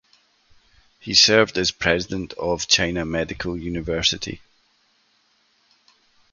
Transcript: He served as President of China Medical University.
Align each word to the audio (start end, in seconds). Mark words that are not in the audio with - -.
He 0.99 1.13
served 1.13 1.59
as 1.59 1.69
President 1.69 2.33
of 2.33 2.67
China 2.67 3.05
Medical 3.05 3.55
University. 3.55 4.41